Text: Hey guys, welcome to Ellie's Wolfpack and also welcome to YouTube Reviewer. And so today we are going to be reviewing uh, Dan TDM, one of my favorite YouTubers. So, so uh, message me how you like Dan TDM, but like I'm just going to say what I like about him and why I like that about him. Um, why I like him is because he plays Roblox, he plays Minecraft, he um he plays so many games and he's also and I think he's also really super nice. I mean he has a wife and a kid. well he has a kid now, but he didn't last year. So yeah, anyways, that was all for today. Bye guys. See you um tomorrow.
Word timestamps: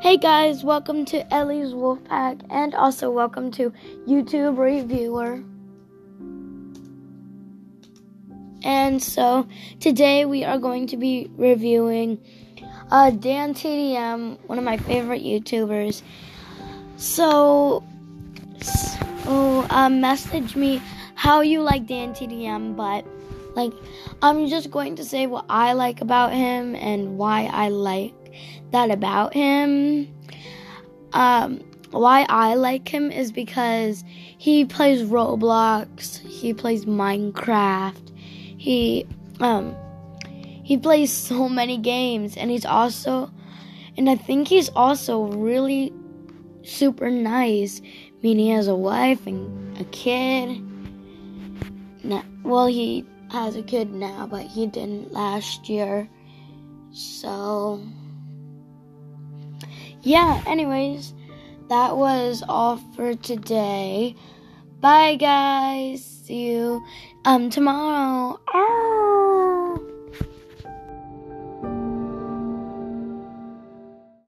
Hey 0.00 0.16
guys, 0.16 0.62
welcome 0.62 1.04
to 1.06 1.34
Ellie's 1.34 1.72
Wolfpack 1.72 2.46
and 2.50 2.72
also 2.72 3.10
welcome 3.10 3.50
to 3.52 3.72
YouTube 4.06 4.56
Reviewer. 4.56 5.42
And 8.62 9.02
so 9.02 9.48
today 9.80 10.24
we 10.24 10.44
are 10.44 10.58
going 10.58 10.86
to 10.86 10.96
be 10.96 11.28
reviewing 11.36 12.20
uh, 12.92 13.10
Dan 13.10 13.54
TDM, 13.54 14.38
one 14.46 14.56
of 14.56 14.62
my 14.62 14.76
favorite 14.76 15.22
YouTubers. 15.24 16.02
So, 16.96 17.82
so 18.62 19.66
uh, 19.68 19.88
message 19.90 20.54
me 20.54 20.80
how 21.16 21.40
you 21.40 21.60
like 21.60 21.88
Dan 21.88 22.14
TDM, 22.14 22.76
but 22.76 23.04
like 23.56 23.72
I'm 24.22 24.46
just 24.46 24.70
going 24.70 24.94
to 24.94 25.04
say 25.04 25.26
what 25.26 25.44
I 25.50 25.72
like 25.72 26.00
about 26.00 26.32
him 26.32 26.76
and 26.76 27.18
why 27.18 27.50
I 27.52 27.70
like 27.70 28.14
that 28.72 28.90
about 28.90 29.34
him. 29.34 30.12
Um, 31.12 31.60
why 31.90 32.26
I 32.28 32.54
like 32.54 32.88
him 32.88 33.10
is 33.10 33.32
because 33.32 34.04
he 34.36 34.64
plays 34.64 35.02
Roblox, 35.02 36.18
he 36.18 36.52
plays 36.52 36.84
Minecraft, 36.84 38.12
he 38.58 39.06
um 39.40 39.74
he 40.62 40.76
plays 40.76 41.12
so 41.12 41.48
many 41.48 41.78
games 41.78 42.36
and 42.36 42.50
he's 42.50 42.66
also 42.66 43.30
and 43.96 44.10
I 44.10 44.16
think 44.16 44.48
he's 44.48 44.68
also 44.70 45.22
really 45.22 45.92
super 46.62 47.10
nice. 47.10 47.80
I 47.80 48.22
mean 48.22 48.38
he 48.38 48.50
has 48.50 48.68
a 48.68 48.76
wife 48.76 49.26
and 49.26 49.78
a 49.78 49.84
kid. 49.84 50.62
well 52.44 52.66
he 52.66 53.06
has 53.30 53.56
a 53.56 53.62
kid 53.62 53.92
now, 53.92 54.26
but 54.26 54.42
he 54.42 54.66
didn't 54.66 55.12
last 55.12 55.68
year. 55.68 56.08
So 56.92 57.82
yeah, 60.02 60.42
anyways, 60.46 61.14
that 61.68 61.96
was 61.96 62.42
all 62.48 62.76
for 62.96 63.14
today. 63.14 64.14
Bye 64.80 65.16
guys. 65.16 66.04
See 66.04 66.50
you 66.50 66.82
um 67.24 67.50
tomorrow. 67.50 68.38